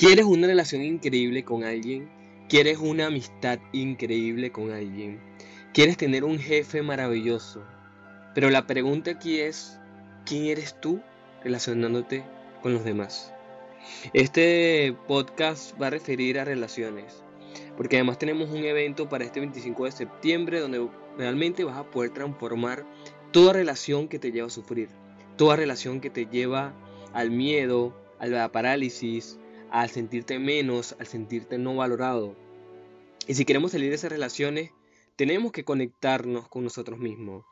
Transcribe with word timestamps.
¿Quieres 0.00 0.24
una 0.24 0.46
relación 0.46 0.80
increíble 0.80 1.44
con 1.44 1.62
alguien? 1.62 2.08
¿Quieres 2.48 2.78
una 2.78 3.08
amistad 3.08 3.58
increíble 3.72 4.50
con 4.50 4.70
alguien? 4.70 5.20
¿Quieres 5.74 5.98
tener 5.98 6.24
un 6.24 6.38
jefe 6.38 6.80
maravilloso? 6.80 7.62
Pero 8.34 8.48
la 8.48 8.66
pregunta 8.66 9.10
aquí 9.10 9.40
es, 9.40 9.78
¿quién 10.24 10.46
eres 10.46 10.74
tú 10.80 11.02
relacionándote 11.44 12.24
con 12.62 12.72
los 12.72 12.82
demás? 12.82 13.34
Este 14.14 14.96
podcast 15.06 15.78
va 15.78 15.88
a 15.88 15.90
referir 15.90 16.38
a 16.38 16.46
relaciones, 16.46 17.22
porque 17.76 17.96
además 17.96 18.18
tenemos 18.18 18.48
un 18.48 18.64
evento 18.64 19.06
para 19.06 19.24
este 19.24 19.40
25 19.40 19.84
de 19.84 19.92
septiembre 19.92 20.60
donde 20.60 20.88
realmente 21.18 21.62
vas 21.62 21.76
a 21.76 21.90
poder 21.90 22.14
transformar 22.14 22.86
toda 23.32 23.52
relación 23.52 24.08
que 24.08 24.18
te 24.18 24.32
lleva 24.32 24.46
a 24.46 24.50
sufrir, 24.50 24.88
toda 25.36 25.56
relación 25.56 26.00
que 26.00 26.08
te 26.08 26.24
lleva 26.24 26.72
al 27.12 27.30
miedo, 27.30 27.94
a 28.18 28.26
la 28.26 28.50
parálisis, 28.50 29.38
al 29.70 29.90
sentirte 29.90 30.38
menos, 30.38 30.96
al 30.98 31.06
sentirte 31.06 31.58
no 31.58 31.76
valorado. 31.76 32.36
Y 33.26 33.34
si 33.34 33.44
queremos 33.44 33.72
salir 33.72 33.90
de 33.90 33.96
esas 33.96 34.10
relaciones, 34.10 34.72
tenemos 35.16 35.52
que 35.52 35.64
conectarnos 35.64 36.48
con 36.48 36.64
nosotros 36.64 36.98
mismos. 36.98 37.44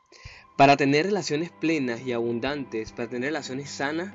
Para 0.57 0.75
tener 0.75 1.05
relaciones 1.05 1.51
plenas 1.51 2.01
y 2.05 2.11
abundantes, 2.11 2.91
para 2.91 3.09
tener 3.09 3.29
relaciones 3.29 3.69
sanas, 3.69 4.13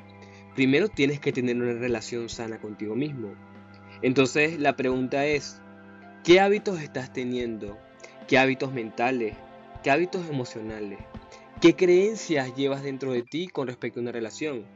primero 0.54 0.88
tienes 0.88 1.20
que 1.20 1.32
tener 1.32 1.56
una 1.56 1.72
relación 1.72 2.28
sana 2.28 2.60
contigo 2.60 2.94
mismo. 2.94 3.34
Entonces 4.02 4.58
la 4.58 4.76
pregunta 4.76 5.24
es, 5.24 5.60
¿qué 6.24 6.40
hábitos 6.40 6.82
estás 6.82 7.12
teniendo? 7.12 7.78
¿Qué 8.28 8.38
hábitos 8.38 8.72
mentales? 8.72 9.36
¿Qué 9.82 9.90
hábitos 9.90 10.28
emocionales? 10.28 10.98
¿Qué 11.60 11.76
creencias 11.76 12.54
llevas 12.56 12.82
dentro 12.82 13.12
de 13.12 13.22
ti 13.22 13.48
con 13.48 13.68
respecto 13.68 14.00
a 14.00 14.02
una 14.02 14.12
relación? 14.12 14.66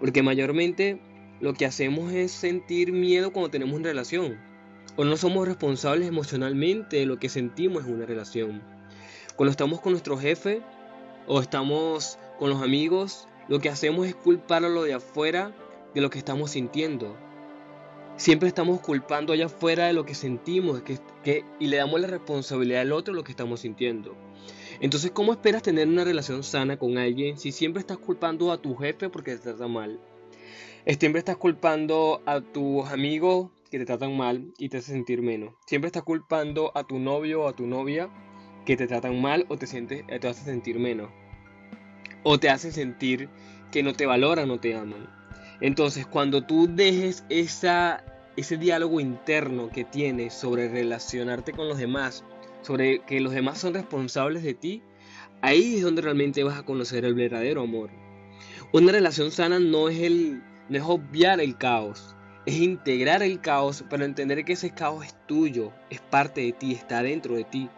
Porque 0.00 0.22
mayormente 0.22 1.00
lo 1.40 1.54
que 1.54 1.66
hacemos 1.66 2.12
es 2.12 2.32
sentir 2.32 2.92
miedo 2.92 3.32
cuando 3.32 3.50
tenemos 3.50 3.74
una 3.74 3.88
relación. 3.88 4.38
O 4.96 5.04
no 5.04 5.16
somos 5.16 5.46
responsables 5.46 6.08
emocionalmente 6.08 6.96
de 6.98 7.06
lo 7.06 7.18
que 7.18 7.28
sentimos 7.28 7.84
en 7.84 7.94
una 7.94 8.06
relación. 8.06 8.62
Cuando 9.36 9.50
estamos 9.50 9.80
con 9.80 9.92
nuestro 9.92 10.16
jefe 10.16 10.62
o 11.26 11.40
estamos 11.40 12.18
con 12.38 12.50
los 12.50 12.62
amigos, 12.62 13.28
lo 13.48 13.58
que 13.58 13.68
hacemos 13.68 14.06
es 14.06 14.14
culpar 14.14 14.64
a 14.64 14.68
lo 14.68 14.84
de 14.84 14.94
afuera 14.94 15.52
de 15.94 16.00
lo 16.00 16.10
que 16.10 16.18
estamos 16.18 16.52
sintiendo. 16.52 17.16
Siempre 18.16 18.48
estamos 18.48 18.80
culpando 18.80 19.32
allá 19.32 19.46
afuera 19.46 19.86
de 19.86 19.92
lo 19.92 20.06
que 20.06 20.14
sentimos 20.14 20.82
que, 20.82 21.44
y 21.58 21.66
le 21.66 21.78
damos 21.78 22.00
la 22.00 22.06
responsabilidad 22.06 22.82
al 22.82 22.92
otro 22.92 23.12
de 23.12 23.16
lo 23.16 23.24
que 23.24 23.32
estamos 23.32 23.60
sintiendo. 23.60 24.14
Entonces, 24.80 25.10
¿cómo 25.10 25.32
esperas 25.32 25.62
tener 25.62 25.88
una 25.88 26.04
relación 26.04 26.44
sana 26.44 26.76
con 26.76 26.96
alguien 26.98 27.38
si 27.38 27.50
siempre 27.50 27.80
estás 27.80 27.98
culpando 27.98 28.52
a 28.52 28.58
tu 28.58 28.76
jefe 28.76 29.08
porque 29.08 29.32
te 29.32 29.38
trata 29.38 29.66
mal? 29.66 29.98
Siempre 30.86 31.20
estás 31.20 31.38
culpando 31.38 32.22
a 32.26 32.42
tus 32.42 32.86
amigos 32.90 33.48
que 33.70 33.78
te 33.78 33.86
tratan 33.86 34.18
mal 34.18 34.52
y 34.58 34.68
te 34.68 34.76
hacen 34.76 34.96
sentir 34.96 35.22
menos. 35.22 35.54
Siempre 35.66 35.86
estás 35.86 36.02
culpando 36.02 36.72
a 36.74 36.84
tu 36.84 36.98
novio 36.98 37.42
o 37.42 37.48
a 37.48 37.56
tu 37.56 37.66
novia 37.66 38.10
que 38.66 38.76
te 38.76 38.86
tratan 38.86 39.18
mal 39.18 39.46
o 39.48 39.56
te, 39.56 39.66
sientes, 39.66 40.04
te 40.06 40.28
hace 40.28 40.44
sentir 40.44 40.78
menos. 40.78 41.10
O 42.22 42.38
te 42.38 42.50
hacen 42.50 42.70
sentir 42.70 43.30
que 43.72 43.82
no 43.82 43.94
te 43.94 44.04
valoran 44.04 44.50
o 44.50 44.60
te 44.60 44.74
aman. 44.76 45.08
Entonces, 45.62 46.06
cuando 46.06 46.44
tú 46.44 46.68
dejes 46.68 47.24
esa, 47.30 48.04
ese 48.36 48.58
diálogo 48.58 49.00
interno 49.00 49.70
que 49.70 49.84
tienes 49.84 50.34
sobre 50.34 50.68
relacionarte 50.68 51.52
con 51.52 51.66
los 51.66 51.78
demás, 51.78 52.24
sobre 52.60 53.00
que 53.06 53.20
los 53.20 53.32
demás 53.32 53.56
son 53.56 53.72
responsables 53.72 54.42
de 54.42 54.52
ti, 54.52 54.82
ahí 55.40 55.76
es 55.76 55.82
donde 55.82 56.02
realmente 56.02 56.44
vas 56.44 56.58
a 56.58 56.64
conocer 56.66 57.06
el 57.06 57.14
verdadero 57.14 57.62
amor. 57.62 57.88
Una 58.72 58.92
relación 58.92 59.30
sana 59.30 59.58
no 59.58 59.88
es 59.88 60.00
el 60.00 60.42
no 60.68 60.78
es 60.78 60.84
obviar 60.84 61.40
el 61.40 61.56
caos, 61.56 62.14
es 62.46 62.56
integrar 62.56 63.22
el 63.22 63.40
caos 63.40 63.84
para 63.88 64.04
entender 64.04 64.44
que 64.44 64.54
ese 64.54 64.70
caos 64.70 65.04
es 65.04 65.14
tuyo, 65.26 65.72
es 65.90 66.00
parte 66.00 66.42
de 66.42 66.52
ti, 66.52 66.72
está 66.72 67.02
dentro 67.02 67.36
de 67.36 67.44
ti, 67.44 67.68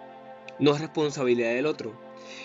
no 0.59 0.75
es 0.75 0.81
responsabilidad 0.81 1.51
del 1.51 1.67
otro. 1.67 1.98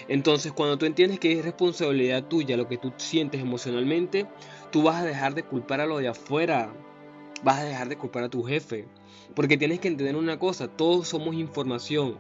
Entonces, 0.08 0.52
cuando 0.52 0.78
tú 0.78 0.86
entiendes 0.86 1.20
que 1.20 1.34
es 1.34 1.44
responsabilidad 1.44 2.24
tuya 2.26 2.58
lo 2.58 2.68
que 2.68 2.78
tú 2.78 2.94
sientes 2.98 3.42
emocionalmente, 3.42 4.28
tú 4.72 4.84
vas 4.84 5.02
a 5.02 5.06
dejar 5.06 5.34
de 5.34 5.44
culpar 5.44 5.82
a 5.82 5.86
lo 5.86 5.98
de 5.98 6.08
afuera, 6.08 6.72
vas 7.44 7.60
a 7.60 7.66
dejar 7.66 7.90
de 7.90 7.98
culpar 7.98 8.24
a 8.24 8.30
tu 8.30 8.44
jefe, 8.44 8.88
porque 9.36 9.58
tienes 9.58 9.80
que 9.80 9.88
entender 9.88 10.16
una 10.16 10.38
cosa, 10.38 10.68
todos 10.68 11.08
somos 11.08 11.36
información. 11.36 12.18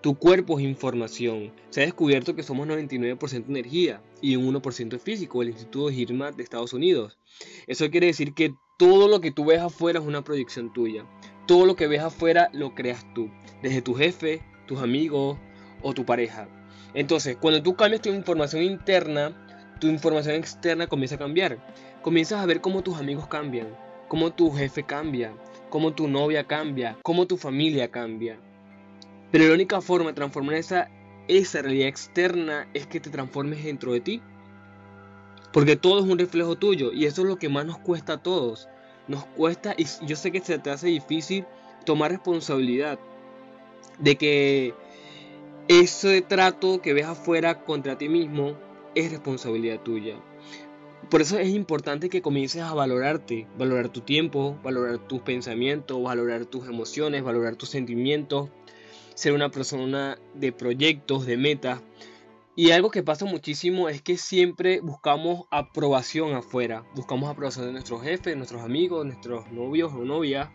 Tu 0.00 0.14
cuerpo 0.14 0.58
es 0.58 0.64
información. 0.64 1.52
Se 1.68 1.82
ha 1.82 1.84
descubierto 1.84 2.34
que 2.34 2.42
somos 2.42 2.66
99% 2.66 3.48
energía 3.48 4.02
y 4.22 4.36
un 4.36 4.54
1% 4.54 4.98
físico, 4.98 5.42
el 5.42 5.50
Instituto 5.50 5.90
GIRMA 5.90 6.32
de 6.32 6.42
Estados 6.42 6.72
Unidos. 6.72 7.18
Eso 7.66 7.90
quiere 7.90 8.06
decir 8.06 8.32
que 8.32 8.54
todo 8.78 9.08
lo 9.08 9.20
que 9.20 9.30
tú 9.30 9.44
ves 9.44 9.60
afuera 9.60 10.00
es 10.00 10.06
una 10.06 10.24
proyección 10.24 10.72
tuya. 10.72 11.04
Todo 11.46 11.66
lo 11.66 11.76
que 11.76 11.86
ves 11.86 12.00
afuera 12.00 12.48
lo 12.54 12.74
creas 12.74 13.04
tú, 13.12 13.30
desde 13.62 13.82
tu 13.82 13.94
jefe, 13.94 14.42
tus 14.66 14.80
amigos 14.80 15.36
o 15.82 15.92
tu 15.92 16.06
pareja. 16.06 16.48
Entonces, 16.94 17.36
cuando 17.36 17.62
tú 17.62 17.76
cambias 17.76 18.00
tu 18.00 18.08
información 18.08 18.62
interna, 18.62 19.76
tu 19.80 19.88
información 19.88 20.34
externa 20.34 20.86
comienza 20.86 21.16
a 21.16 21.18
cambiar. 21.18 21.58
Comienzas 22.00 22.40
a 22.40 22.46
ver 22.46 22.62
cómo 22.62 22.82
tus 22.82 22.98
amigos 22.98 23.26
cambian, 23.26 23.68
cómo 24.08 24.32
tu 24.32 24.50
jefe 24.50 24.82
cambia, 24.82 25.34
cómo 25.68 25.92
tu 25.92 26.08
novia 26.08 26.44
cambia, 26.44 26.96
cómo 27.02 27.26
tu 27.26 27.36
familia 27.36 27.90
cambia. 27.90 28.40
Pero 29.30 29.46
la 29.46 29.54
única 29.54 29.80
forma 29.80 30.08
de 30.08 30.14
transformar 30.14 30.56
esa, 30.56 30.90
esa 31.28 31.62
realidad 31.62 31.88
externa 31.88 32.68
es 32.74 32.86
que 32.86 33.00
te 33.00 33.10
transformes 33.10 33.64
dentro 33.64 33.92
de 33.92 34.00
ti. 34.00 34.22
Porque 35.52 35.76
todo 35.76 35.98
es 36.00 36.10
un 36.10 36.18
reflejo 36.18 36.56
tuyo 36.56 36.92
y 36.92 37.06
eso 37.06 37.22
es 37.22 37.28
lo 37.28 37.36
que 37.36 37.48
más 37.48 37.66
nos 37.66 37.78
cuesta 37.78 38.14
a 38.14 38.22
todos. 38.22 38.68
Nos 39.08 39.24
cuesta, 39.24 39.74
y 39.76 39.86
yo 40.06 40.16
sé 40.16 40.30
que 40.30 40.40
se 40.40 40.58
te 40.58 40.70
hace 40.70 40.88
difícil 40.88 41.44
tomar 41.84 42.12
responsabilidad 42.12 42.98
de 43.98 44.16
que 44.16 44.74
ese 45.68 46.22
trato 46.22 46.80
que 46.80 46.92
ves 46.92 47.06
afuera 47.06 47.64
contra 47.64 47.98
ti 47.98 48.08
mismo 48.08 48.56
es 48.94 49.10
responsabilidad 49.10 49.80
tuya. 49.80 50.16
Por 51.08 51.22
eso 51.22 51.38
es 51.38 51.48
importante 51.48 52.08
que 52.08 52.22
comiences 52.22 52.62
a 52.62 52.74
valorarte, 52.74 53.46
valorar 53.58 53.88
tu 53.88 54.00
tiempo, 54.00 54.56
valorar 54.62 54.98
tus 54.98 55.22
pensamientos, 55.22 56.00
valorar 56.02 56.44
tus 56.46 56.68
emociones, 56.68 57.24
valorar 57.24 57.56
tus 57.56 57.70
sentimientos, 57.70 58.50
ser 59.20 59.34
una 59.34 59.50
persona 59.50 60.18
de 60.34 60.50
proyectos, 60.50 61.26
de 61.26 61.36
metas. 61.36 61.82
Y 62.56 62.70
algo 62.70 62.90
que 62.90 63.02
pasa 63.02 63.26
muchísimo 63.26 63.90
es 63.90 64.00
que 64.00 64.16
siempre 64.16 64.80
buscamos 64.80 65.44
aprobación 65.50 66.32
afuera. 66.32 66.84
Buscamos 66.94 67.28
aprobación 67.28 67.66
de 67.66 67.72
nuestros 67.72 68.02
jefes, 68.02 68.32
de 68.32 68.36
nuestros 68.36 68.62
amigos, 68.62 69.00
de 69.00 69.10
nuestros 69.10 69.52
novios 69.52 69.92
o 69.92 70.06
novias. 70.06 70.48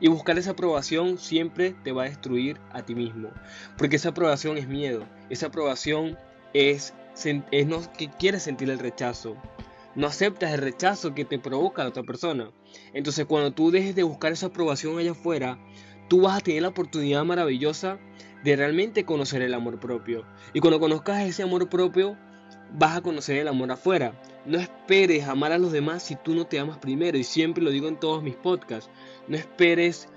Y 0.00 0.08
buscar 0.08 0.38
esa 0.38 0.52
aprobación 0.52 1.18
siempre 1.18 1.74
te 1.84 1.92
va 1.92 2.04
a 2.04 2.08
destruir 2.08 2.58
a 2.72 2.86
ti 2.86 2.94
mismo. 2.94 3.28
Porque 3.76 3.96
esa 3.96 4.08
aprobación 4.08 4.56
es 4.56 4.66
miedo. 4.66 5.06
Esa 5.28 5.48
aprobación 5.48 6.16
es, 6.54 6.94
es 7.50 7.66
no, 7.66 7.92
que 7.92 8.08
quieres 8.08 8.44
sentir 8.44 8.70
el 8.70 8.78
rechazo. 8.78 9.36
No 9.94 10.06
aceptas 10.06 10.54
el 10.54 10.62
rechazo 10.62 11.14
que 11.14 11.26
te 11.26 11.38
provoca 11.38 11.82
la 11.82 11.90
otra 11.90 12.02
persona. 12.02 12.50
Entonces 12.94 13.26
cuando 13.26 13.52
tú 13.52 13.70
dejes 13.70 13.94
de 13.94 14.04
buscar 14.04 14.32
esa 14.32 14.46
aprobación 14.46 14.98
allá 14.98 15.10
afuera, 15.10 15.58
tú 16.08 16.22
vas 16.22 16.38
a 16.38 16.40
tener 16.40 16.62
la 16.62 16.68
oportunidad 16.68 17.24
maravillosa 17.24 17.98
de 18.44 18.56
realmente 18.56 19.04
conocer 19.04 19.42
el 19.42 19.54
amor 19.54 19.80
propio. 19.80 20.24
Y 20.52 20.60
cuando 20.60 20.80
conozcas 20.80 21.22
ese 21.22 21.42
amor 21.42 21.68
propio, 21.68 22.16
vas 22.72 22.96
a 22.96 23.00
conocer 23.00 23.38
el 23.38 23.48
amor 23.48 23.72
afuera. 23.72 24.20
No 24.44 24.58
esperes 24.58 25.26
amar 25.26 25.52
a 25.52 25.58
los 25.58 25.72
demás 25.72 26.02
si 26.02 26.16
tú 26.16 26.34
no 26.34 26.46
te 26.46 26.58
amas 26.58 26.78
primero. 26.78 27.18
Y 27.18 27.24
siempre 27.24 27.62
lo 27.62 27.70
digo 27.70 27.88
en 27.88 27.98
todos 27.98 28.22
mis 28.22 28.36
podcasts. 28.36 28.90
No 29.26 29.36
esperes 29.36 30.08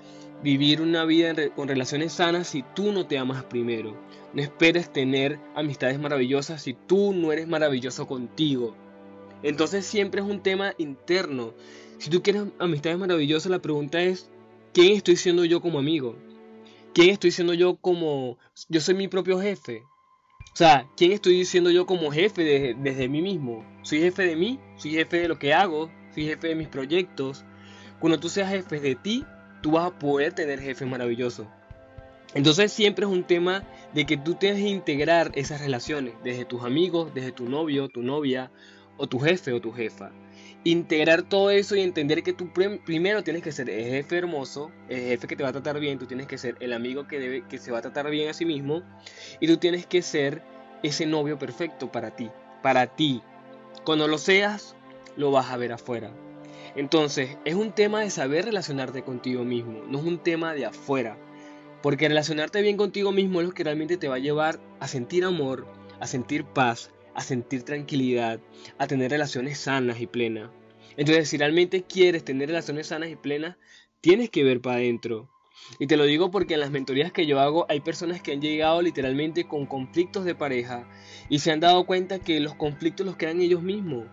vivir 0.42 0.80
una 0.80 1.04
vida 1.04 1.34
con 1.54 1.68
relaciones 1.68 2.12
sanas 2.12 2.46
si 2.46 2.64
tú 2.74 2.92
no 2.92 3.06
te 3.06 3.18
amas 3.18 3.42
primero. 3.44 3.96
No 4.32 4.42
esperes 4.42 4.92
tener 4.92 5.40
amistades 5.54 5.98
maravillosas 5.98 6.62
si 6.62 6.74
tú 6.74 7.12
no 7.12 7.32
eres 7.32 7.48
maravilloso 7.48 8.06
contigo. 8.06 8.76
Entonces 9.42 9.86
siempre 9.86 10.20
es 10.20 10.26
un 10.26 10.42
tema 10.42 10.74
interno. 10.78 11.54
Si 11.98 12.10
tú 12.10 12.22
quieres 12.22 12.44
amistades 12.58 12.98
maravillosas, 12.98 13.50
la 13.50 13.60
pregunta 13.60 14.00
es, 14.00 14.30
¿quién 14.72 14.96
estoy 14.96 15.16
siendo 15.16 15.44
yo 15.44 15.60
como 15.60 15.78
amigo? 15.78 16.16
¿Quién 16.94 17.10
estoy 17.10 17.30
siendo 17.30 17.54
yo 17.54 17.76
como... 17.76 18.38
Yo 18.68 18.80
soy 18.80 18.94
mi 18.94 19.08
propio 19.08 19.40
jefe. 19.40 19.82
O 20.52 20.56
sea, 20.56 20.88
¿quién 20.96 21.12
estoy 21.12 21.44
siendo 21.44 21.70
yo 21.70 21.86
como 21.86 22.10
jefe 22.10 22.74
desde 22.76 23.08
mí 23.08 23.22
mismo? 23.22 23.64
¿Soy 23.82 24.00
jefe 24.00 24.24
de 24.24 24.36
mí? 24.36 24.58
¿Soy 24.76 24.92
jefe 24.92 25.18
de 25.18 25.28
lo 25.28 25.38
que 25.38 25.54
hago? 25.54 25.90
¿Soy 26.14 26.26
jefe 26.26 26.48
de 26.48 26.54
mis 26.56 26.68
proyectos? 26.68 27.44
Cuando 28.00 28.18
tú 28.18 28.28
seas 28.28 28.50
jefe 28.50 28.80
de 28.80 28.96
ti, 28.96 29.24
tú 29.62 29.72
vas 29.72 29.86
a 29.86 29.98
poder 29.98 30.32
tener 30.32 30.60
jefe 30.60 30.84
maravilloso. 30.86 31.46
Entonces 32.34 32.72
siempre 32.72 33.04
es 33.04 33.10
un 33.10 33.24
tema 33.24 33.64
de 33.94 34.06
que 34.06 34.16
tú 34.16 34.34
tienes 34.34 34.62
que 34.62 34.68
integrar 34.68 35.32
esas 35.34 35.60
relaciones, 35.60 36.14
desde 36.24 36.44
tus 36.44 36.64
amigos, 36.64 37.12
desde 37.14 37.32
tu 37.32 37.48
novio, 37.48 37.88
tu 37.88 38.02
novia, 38.02 38.50
o 38.96 39.06
tu 39.06 39.18
jefe 39.18 39.52
o 39.52 39.60
tu 39.60 39.72
jefa 39.72 40.12
integrar 40.64 41.22
todo 41.22 41.50
eso 41.50 41.74
y 41.74 41.80
entender 41.80 42.22
que 42.22 42.32
tú 42.32 42.52
primero 42.52 43.24
tienes 43.24 43.42
que 43.42 43.52
ser 43.52 43.70
el 43.70 43.84
jefe 43.84 44.18
hermoso, 44.18 44.70
el 44.88 45.08
jefe 45.08 45.26
que 45.26 45.36
te 45.36 45.42
va 45.42 45.48
a 45.48 45.52
tratar 45.52 45.80
bien, 45.80 45.98
tú 45.98 46.06
tienes 46.06 46.26
que 46.26 46.38
ser 46.38 46.56
el 46.60 46.72
amigo 46.72 47.06
que, 47.06 47.18
debe, 47.18 47.44
que 47.48 47.58
se 47.58 47.72
va 47.72 47.78
a 47.78 47.82
tratar 47.82 48.10
bien 48.10 48.28
a 48.28 48.34
sí 48.34 48.44
mismo 48.44 48.82
y 49.40 49.46
tú 49.46 49.56
tienes 49.56 49.86
que 49.86 50.02
ser 50.02 50.42
ese 50.82 51.06
novio 51.06 51.38
perfecto 51.38 51.90
para 51.90 52.14
ti, 52.14 52.30
para 52.62 52.86
ti. 52.88 53.22
Cuando 53.84 54.06
lo 54.06 54.18
seas, 54.18 54.76
lo 55.16 55.30
vas 55.30 55.50
a 55.50 55.56
ver 55.56 55.72
afuera. 55.72 56.10
Entonces, 56.76 57.36
es 57.44 57.54
un 57.54 57.72
tema 57.72 58.00
de 58.00 58.10
saber 58.10 58.44
relacionarte 58.44 59.02
contigo 59.02 59.44
mismo, 59.44 59.82
no 59.88 59.98
es 59.98 60.04
un 60.04 60.18
tema 60.18 60.54
de 60.54 60.66
afuera. 60.66 61.16
Porque 61.82 62.08
relacionarte 62.08 62.60
bien 62.60 62.76
contigo 62.76 63.10
mismo 63.10 63.40
es 63.40 63.46
lo 63.46 63.54
que 63.54 63.64
realmente 63.64 63.96
te 63.96 64.08
va 64.08 64.16
a 64.16 64.18
llevar 64.18 64.60
a 64.80 64.86
sentir 64.86 65.24
amor, 65.24 65.66
a 65.98 66.06
sentir 66.06 66.44
paz, 66.44 66.90
a 67.14 67.22
sentir 67.22 67.62
tranquilidad, 67.62 68.40
a 68.78 68.86
tener 68.86 69.10
relaciones 69.10 69.58
sanas 69.58 70.00
y 70.00 70.06
plenas. 70.06 70.50
Entonces, 70.96 71.28
si 71.28 71.38
realmente 71.38 71.82
quieres 71.82 72.24
tener 72.24 72.48
relaciones 72.48 72.88
sanas 72.88 73.10
y 73.10 73.16
plenas, 73.16 73.56
tienes 74.00 74.30
que 74.30 74.44
ver 74.44 74.60
para 74.60 74.76
adentro. 74.76 75.30
Y 75.78 75.86
te 75.86 75.96
lo 75.96 76.04
digo 76.04 76.30
porque 76.30 76.54
en 76.54 76.60
las 76.60 76.70
mentorías 76.70 77.12
que 77.12 77.26
yo 77.26 77.40
hago 77.40 77.66
hay 77.68 77.80
personas 77.80 78.22
que 78.22 78.32
han 78.32 78.40
llegado 78.40 78.82
literalmente 78.82 79.46
con 79.46 79.66
conflictos 79.66 80.24
de 80.24 80.34
pareja 80.34 80.88
y 81.28 81.38
se 81.38 81.52
han 81.52 81.60
dado 81.60 81.84
cuenta 81.84 82.18
que 82.18 82.40
los 82.40 82.54
conflictos 82.54 83.06
los 83.06 83.16
crean 83.16 83.40
ellos 83.40 83.62
mismos, 83.62 84.06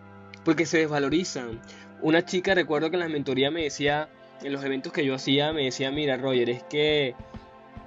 porque 0.44 0.66
se 0.66 0.78
desvalorizan. 0.78 1.60
Una 2.00 2.24
chica 2.24 2.54
recuerdo 2.54 2.90
que 2.90 2.96
en 2.96 3.00
la 3.00 3.08
mentoría 3.08 3.50
me 3.50 3.64
decía, 3.64 4.08
en 4.42 4.52
los 4.52 4.64
eventos 4.64 4.92
que 4.92 5.04
yo 5.04 5.14
hacía, 5.14 5.52
me 5.52 5.64
decía, 5.64 5.90
mira 5.90 6.16
Roger, 6.16 6.48
es 6.50 6.62
que 6.64 7.14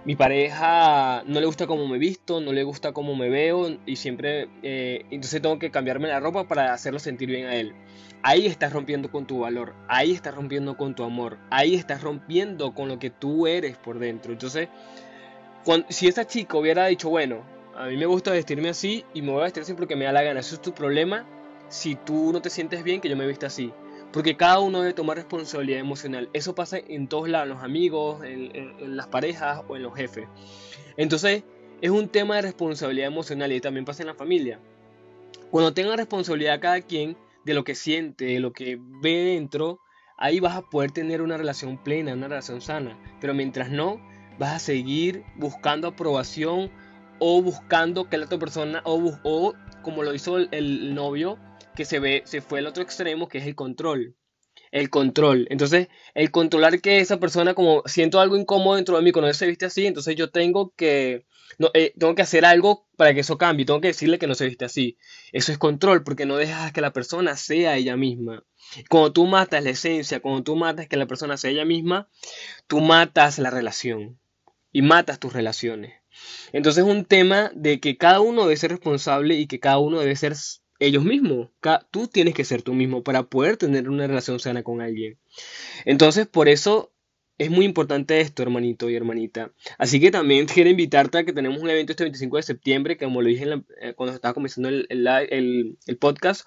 mi 0.04 0.16
pareja 0.16 1.24
no 1.28 1.40
le 1.40 1.46
gusta 1.46 1.68
cómo 1.68 1.88
me 1.88 2.00
visto, 2.00 2.42
no 2.42 2.54
le 2.54 2.64
gusta 2.64 2.92
cómo 2.92 3.16
me 3.16 3.30
veo 3.30 3.78
y 3.86 3.96
siempre, 3.98 4.50
eh, 4.64 5.06
entonces 5.12 5.42
tengo 5.42 5.60
que 5.60 5.70
cambiarme 5.70 6.08
la 6.08 6.20
ropa 6.20 6.48
para 6.48 6.74
hacerlo 6.74 7.00
sentir 7.00 7.30
bien 7.30 7.46
a 7.46 7.56
él. 7.56 7.74
Ahí 8.24 8.48
estás 8.48 8.74
rompiendo 8.74 9.12
con 9.12 9.26
tu 9.26 9.40
valor, 9.40 9.76
ahí 9.88 10.12
estás 10.12 10.34
rompiendo 10.34 10.76
con 10.76 10.96
tu 10.96 11.04
amor, 11.04 11.38
ahí 11.50 11.76
estás 11.76 12.02
rompiendo 12.02 12.74
con 12.74 12.88
lo 12.88 13.00
que 13.00 13.10
tú 13.10 13.48
eres 13.48 13.78
por 13.78 14.00
dentro. 14.00 14.32
Entonces, 14.32 14.70
si 15.90 16.08
esa 16.08 16.26
chica 16.26 16.58
hubiera 16.58 16.88
dicho, 16.88 17.10
bueno, 17.10 17.44
a 17.76 17.86
mí 17.86 17.98
me 17.98 18.06
gusta 18.06 18.32
vestirme 18.32 18.70
así 18.70 19.06
y 19.14 19.22
me 19.22 19.32
voy 19.32 19.42
a 19.42 19.44
vestir 19.46 19.64
así 19.64 19.74
porque 19.74 19.96
me 19.96 20.06
da 20.06 20.12
la 20.12 20.24
gana, 20.24 20.40
eso 20.40 20.56
es 20.56 20.62
tu 20.62 20.74
problema, 20.74 21.26
si 21.70 21.96
tú 21.96 22.32
no 22.34 22.42
te 22.42 22.50
sientes 22.50 22.84
bien 22.84 23.02
que 23.02 23.10
yo 23.10 23.16
me 23.16 23.28
vista 23.28 23.48
así. 23.48 23.72
Porque 24.12 24.36
cada 24.36 24.60
uno 24.60 24.82
debe 24.82 24.94
tomar 24.94 25.18
responsabilidad 25.18 25.80
emocional. 25.80 26.30
Eso 26.34 26.54
pasa 26.54 26.78
en 26.78 27.08
todos 27.08 27.30
lados, 27.30 27.48
en 27.48 27.54
los 27.54 27.64
amigos, 27.64 28.24
en, 28.24 28.96
las 28.98 29.08
parejas 29.08 29.62
o 29.68 29.76
en 29.76 29.84
los 29.84 29.96
jefes. 29.96 30.28
Entonces, 30.98 31.44
es 31.82 31.90
un 31.90 32.10
tema 32.10 32.36
de 32.36 32.42
responsabilidad 32.44 33.08
emocional 33.08 33.52
y 33.52 33.62
también 33.62 33.86
pasa 33.86 34.04
en 34.04 34.08
la 34.08 34.16
familia. 34.16 34.60
Cuando 35.50 35.74
tenga 35.74 35.96
responsabilidad 35.96 36.60
cada 36.60 36.82
quien 36.82 37.18
de 37.46 37.54
lo 37.54 37.64
que 37.64 37.76
siente, 37.76 38.26
de 38.26 38.40
lo 38.40 38.52
que 38.52 38.78
ve 38.80 39.34
dentro, 39.34 39.80
ahí 40.18 40.40
vas 40.40 40.56
a 40.56 40.62
poder 40.62 40.92
tener 40.92 41.22
una 41.22 41.38
relación 41.38 41.78
plena, 41.78 42.14
una 42.14 42.28
relación 42.28 42.62
sana. 42.62 42.98
Pero 43.20 43.34
mientras 43.34 43.72
no, 43.72 44.00
vas 44.38 44.54
a 44.54 44.60
seguir 44.60 45.24
buscando 45.36 45.88
aprobación 45.88 46.70
o 47.24 47.40
buscando 47.44 48.10
que 48.10 48.18
la 48.18 48.26
otra 48.26 48.40
persona, 48.40 48.82
o, 48.84 49.54
como 49.84 50.02
lo 50.02 50.16
hizo 50.16 50.40
el 50.40 50.96
novio, 50.96 51.38
que 51.76 51.86
se 51.86 52.00
ve, 52.00 52.24
se 52.26 52.42
fue 52.42 52.60
al 52.60 52.66
otro 52.66 52.82
extremo, 52.82 53.28
que 53.28 53.38
es 53.38 53.46
el 53.46 53.54
control. 53.54 54.16
El 54.72 54.90
control. 54.90 55.46
Entonces, 55.52 55.88
el 56.16 56.32
controlar 56.32 56.82
que 56.82 57.00
esa 57.00 57.20
persona, 57.20 57.54
como 57.54 57.84
siento 57.86 58.20
algo 58.20 58.38
incómodo 58.38 58.76
dentro 58.76 58.98
de 58.98 59.04
mí 59.04 59.12
cuando 59.12 59.32
se 59.36 59.46
viste 59.46 59.66
así, 59.68 59.86
entonces 59.86 60.16
yo 60.16 60.32
tengo 60.32 60.74
que, 60.76 61.28
no, 61.60 61.70
eh, 61.76 61.94
tengo 61.96 62.16
que 62.16 62.24
hacer 62.24 62.44
algo 62.44 62.88
para 62.98 63.14
que 63.14 63.20
eso 63.20 63.38
cambie. 63.38 63.68
Tengo 63.68 63.82
que 63.82 63.90
decirle 63.90 64.18
que 64.18 64.26
no 64.26 64.34
se 64.34 64.48
viste 64.48 64.66
así. 64.66 64.98
Eso 65.32 65.52
es 65.52 65.60
control, 65.60 66.04
porque 66.04 66.26
no 66.26 66.38
dejas 66.38 66.72
que 66.74 66.82
la 66.82 66.92
persona 66.92 67.38
sea 67.38 67.78
ella 67.78 67.98
misma. 67.98 68.44
Cuando 68.90 69.14
tú 69.14 69.28
matas 69.28 69.64
la 69.64 69.70
esencia, 69.70 70.22
cuando 70.22 70.42
tú 70.42 70.56
matas 70.56 70.88
que 70.88 70.98
la 70.98 71.06
persona 71.06 71.38
sea 71.38 71.52
ella 71.52 71.66
misma, 71.66 72.10
tú 72.66 72.80
matas 72.80 73.38
la 73.38 73.52
relación 73.52 74.20
y 74.72 74.82
matas 74.82 75.20
tus 75.20 75.34
relaciones. 75.34 76.01
Entonces 76.54 76.84
es 76.84 76.90
un 76.90 77.06
tema 77.06 77.52
de 77.56 77.80
que 77.80 77.98
cada 77.98 78.20
uno 78.22 78.44
debe 78.44 78.58
ser 78.58 78.72
responsable 78.72 79.36
y 79.36 79.48
que 79.48 79.60
cada 79.60 79.80
uno 79.80 80.00
debe 80.00 80.16
ser 80.16 80.36
ellos 80.80 81.04
mismos. 81.04 81.50
Tú 81.92 82.08
tienes 82.08 82.34
que 82.34 82.44
ser 82.44 82.62
tú 82.62 82.74
mismo 82.74 83.04
para 83.04 83.24
poder 83.24 83.58
tener 83.58 83.90
una 83.90 84.08
relación 84.08 84.40
sana 84.40 84.64
con 84.64 84.82
alguien. 84.82 85.20
Entonces, 85.86 86.28
por 86.28 86.50
eso 86.50 86.92
es 87.38 87.50
muy 87.50 87.66
importante 87.66 88.22
esto, 88.22 88.44
hermanito 88.44 88.90
y 88.90 88.96
hermanita. 88.96 89.52
Así 89.78 90.00
que 90.00 90.12
también 90.12 90.46
quiero 90.46 90.70
invitarte 90.70 91.20
a 91.20 91.24
que 91.24 91.34
tenemos 91.34 91.62
un 91.62 91.70
evento 91.70 91.94
este 91.94 92.04
25 92.04 92.38
de 92.38 92.44
septiembre, 92.44 92.98
que 92.98 93.06
como 93.06 93.22
lo 93.22 93.28
dije 93.28 93.46
eh, 93.82 93.94
cuando 93.96 94.16
estaba 94.16 94.34
comenzando 94.34 94.70
el, 94.70 94.88
el 94.90 95.98
podcast, 95.98 96.46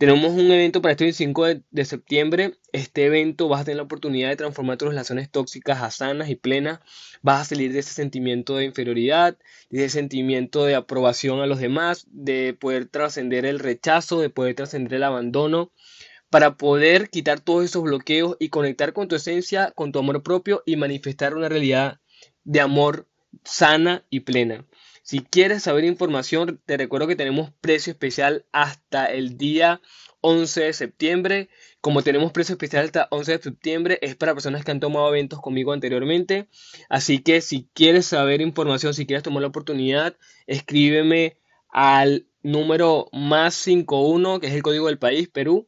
tenemos 0.00 0.32
un 0.32 0.50
evento 0.50 0.80
para 0.80 0.92
este 0.92 1.04
25 1.04 1.46
de, 1.70 1.84
septiembre. 1.84 2.54
Este 2.72 3.04
evento 3.04 3.48
vas 3.48 3.60
a 3.60 3.64
tener 3.64 3.76
la 3.76 3.82
oportunidad 3.82 4.30
de 4.30 4.36
transformar 4.36 4.78
tus 4.78 4.88
relaciones 4.88 5.30
tóxicas 5.30 5.82
a 5.82 5.90
sanas 5.90 6.30
y 6.30 6.36
plenas. 6.36 6.80
Vas 7.20 7.42
a 7.42 7.44
salir 7.44 7.74
de 7.74 7.80
ese 7.80 7.92
sentimiento 7.92 8.56
de 8.56 8.64
inferioridad, 8.64 9.36
de 9.68 9.84
ese 9.84 9.98
sentimiento 9.98 10.64
de 10.64 10.74
aprobación 10.74 11.40
a 11.40 11.46
los 11.46 11.58
demás, 11.58 12.06
de 12.10 12.56
poder 12.58 12.86
trascender 12.86 13.44
el 13.44 13.58
rechazo, 13.58 14.22
de 14.22 14.30
poder 14.30 14.54
trascender 14.54 14.94
el 14.94 15.02
abandono, 15.02 15.70
para 16.30 16.56
poder 16.56 17.10
quitar 17.10 17.40
todos 17.40 17.66
esos 17.66 17.82
bloqueos 17.82 18.38
y 18.40 18.48
conectar 18.48 18.94
con 18.94 19.06
tu 19.06 19.16
esencia, 19.16 19.70
con 19.72 19.92
tu 19.92 19.98
amor 19.98 20.22
propio 20.22 20.62
y 20.64 20.76
manifestar 20.76 21.34
una 21.34 21.50
realidad 21.50 22.00
de 22.44 22.60
amor 22.62 23.06
sana 23.44 24.06
y 24.08 24.20
plena. 24.20 24.64
Si 25.10 25.18
quieres 25.18 25.64
saber 25.64 25.84
información, 25.86 26.60
te 26.66 26.76
recuerdo 26.76 27.08
que 27.08 27.16
tenemos 27.16 27.50
precio 27.60 27.90
especial 27.90 28.44
hasta 28.52 29.06
el 29.06 29.36
día 29.36 29.80
11 30.20 30.60
de 30.60 30.72
septiembre. 30.72 31.48
Como 31.80 32.02
tenemos 32.02 32.30
precio 32.30 32.52
especial 32.52 32.84
hasta 32.84 33.08
11 33.10 33.32
de 33.32 33.42
septiembre, 33.42 33.98
es 34.02 34.14
para 34.14 34.34
personas 34.34 34.64
que 34.64 34.70
han 34.70 34.78
tomado 34.78 35.08
eventos 35.08 35.40
conmigo 35.40 35.72
anteriormente. 35.72 36.46
Así 36.88 37.18
que 37.18 37.40
si 37.40 37.68
quieres 37.74 38.06
saber 38.06 38.40
información, 38.40 38.94
si 38.94 39.04
quieres 39.04 39.24
tomar 39.24 39.42
la 39.42 39.48
oportunidad, 39.48 40.16
escríbeme 40.46 41.38
al 41.70 42.28
número 42.44 43.08
más 43.12 43.56
51, 43.56 44.38
que 44.38 44.46
es 44.46 44.54
el 44.54 44.62
código 44.62 44.86
del 44.86 45.00
país, 45.00 45.28
Perú, 45.28 45.66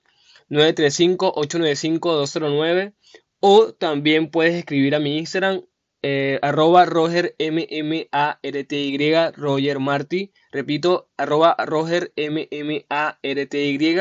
935-895-209. 0.51 2.93
O 3.41 3.73
también 3.73 4.31
puedes 4.31 4.55
escribir 4.55 4.95
a 4.95 5.01
mi 5.01 5.19
Instagram, 5.19 5.65
eh, 6.03 6.39
arroba 6.43 6.85
Roger 6.85 7.35
M 7.39 7.67
M 7.71 8.09
A 8.13 8.39
R 8.43 8.65
T 8.65 8.77
Y 8.77 9.15
Roger 9.37 9.79
Marty 9.79 10.33
repito 10.51 11.09
arroba 11.17 11.57
Roger 11.65 12.13
M 12.17 12.49
M 12.51 12.85
A 12.91 13.19
R 13.23 13.47
T 13.47 13.67
Y. 13.71 14.01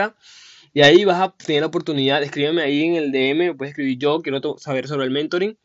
Y 0.74 0.82
ahí 0.82 1.06
vas 1.06 1.22
a 1.22 1.36
tener 1.38 1.62
la 1.62 1.68
oportunidad 1.68 2.24
escríbeme 2.24 2.64
ahí 2.64 2.84
en 2.84 2.96
el 2.96 3.12
DM 3.12 3.56
puedes 3.56 3.72
escribir 3.72 3.98
yo 3.98 4.22
quiero 4.22 4.58
saber 4.58 4.88
sobre 4.88 5.06
el 5.06 5.12
mentoring. 5.12 5.58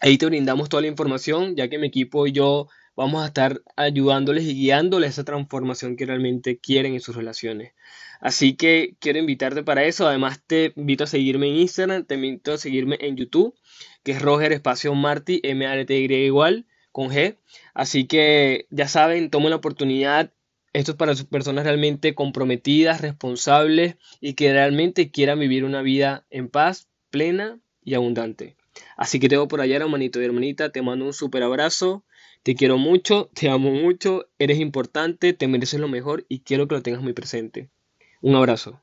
Ahí 0.00 0.18
te 0.18 0.26
brindamos 0.26 0.68
toda 0.68 0.80
la 0.82 0.88
información 0.88 1.54
ya 1.54 1.68
que 1.68 1.78
mi 1.78 1.86
equipo 1.86 2.26
y 2.26 2.32
yo 2.32 2.68
vamos 2.96 3.22
a 3.22 3.26
estar 3.26 3.62
ayudándoles 3.76 4.44
y 4.44 4.54
guiándoles 4.54 5.08
a 5.08 5.10
esa 5.10 5.24
transformación 5.24 5.96
que 5.96 6.06
realmente 6.06 6.58
quieren 6.58 6.94
en 6.94 7.00
sus 7.00 7.14
relaciones 7.14 7.72
así 8.22 8.54
que 8.56 8.96
quiero 9.00 9.18
invitarte 9.18 9.62
para 9.62 9.84
eso 9.84 10.08
además 10.08 10.40
te 10.46 10.72
invito 10.76 11.04
a 11.04 11.06
seguirme 11.06 11.48
en 11.48 11.56
Instagram 11.56 12.06
te 12.06 12.14
invito 12.14 12.54
a 12.54 12.58
seguirme 12.58 12.96
en 13.00 13.16
YouTube 13.16 13.54
que 14.02 14.12
es 14.12 14.22
Roger 14.22 14.52
Espacio 14.52 14.94
Marty, 14.94 15.40
M-A-R-T-Y 15.42 16.14
igual, 16.24 16.66
con 16.90 17.10
G. 17.10 17.36
Así 17.74 18.06
que 18.06 18.66
ya 18.70 18.88
saben, 18.88 19.30
tomen 19.30 19.50
la 19.50 19.56
oportunidad. 19.56 20.32
Esto 20.72 20.92
es 20.92 20.96
para 20.96 21.14
personas 21.30 21.64
realmente 21.64 22.14
comprometidas, 22.14 23.00
responsables 23.00 23.96
y 24.20 24.34
que 24.34 24.52
realmente 24.52 25.10
quieran 25.10 25.38
vivir 25.38 25.64
una 25.64 25.82
vida 25.82 26.26
en 26.30 26.48
paz, 26.48 26.88
plena 27.10 27.60
y 27.84 27.94
abundante. 27.94 28.56
Así 28.96 29.20
que 29.20 29.28
te 29.28 29.36
veo 29.36 29.48
por 29.48 29.60
allá, 29.60 29.76
hermanito 29.76 30.20
y 30.20 30.24
hermanita. 30.24 30.70
Te 30.72 30.82
mando 30.82 31.04
un 31.04 31.12
super 31.12 31.42
abrazo. 31.42 32.04
Te 32.42 32.54
quiero 32.54 32.78
mucho, 32.78 33.30
te 33.34 33.50
amo 33.50 33.70
mucho, 33.70 34.28
eres 34.38 34.58
importante, 34.58 35.32
te 35.32 35.46
mereces 35.46 35.78
lo 35.78 35.88
mejor 35.88 36.26
y 36.28 36.40
quiero 36.40 36.66
que 36.66 36.74
lo 36.74 36.82
tengas 36.82 37.02
muy 37.02 37.12
presente. 37.12 37.70
Un 38.22 38.34
abrazo. 38.36 38.80